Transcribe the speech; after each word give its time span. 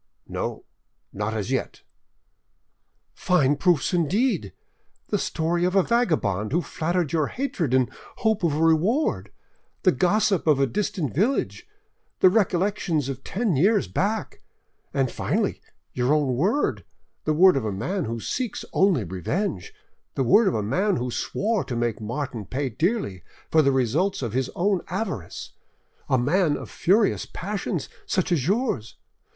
"No, 0.27 0.63
not 1.13 1.35
as 1.35 1.51
yet." 1.51 1.83
"Fine 3.13 3.57
proofs 3.57 3.93
indeed! 3.93 4.51
The 5.09 5.19
story 5.19 5.63
of 5.63 5.75
a 5.75 5.83
vagabond 5.83 6.51
who 6.51 6.63
flattered 6.63 7.13
your 7.13 7.27
hatred 7.27 7.71
in 7.71 7.87
hope 8.17 8.43
of 8.43 8.55
a 8.55 8.63
reward, 8.63 9.31
the 9.83 9.91
gossip 9.91 10.47
of 10.47 10.59
a 10.59 10.65
distant 10.65 11.13
village, 11.13 11.67
the 12.19 12.31
recollections 12.31 13.09
of 13.09 13.23
ten 13.23 13.55
years 13.55 13.87
back, 13.87 14.41
and 14.91 15.11
finally, 15.11 15.61
your 15.93 16.15
own 16.15 16.33
word, 16.35 16.83
the 17.25 17.33
word 17.33 17.55
of 17.55 17.63
a 17.63 17.71
man 17.71 18.05
who 18.05 18.19
seeks 18.19 18.65
only 18.73 19.03
revenge, 19.03 19.71
the 20.15 20.23
word 20.23 20.47
of 20.47 20.55
a 20.55 20.63
man 20.63 20.95
who 20.95 21.11
swore 21.11 21.63
to 21.65 21.75
make 21.75 22.01
Martin 22.01 22.43
pay 22.45 22.69
dearly 22.69 23.21
for 23.51 23.61
the 23.61 23.71
results 23.71 24.23
of 24.23 24.33
his 24.33 24.49
own 24.55 24.81
avarice, 24.87 25.51
a 26.09 26.17
man 26.17 26.57
of 26.57 26.71
furious 26.71 27.27
passions 27.27 27.87
such 28.07 28.31
as 28.31 28.47
yours! 28.47 28.95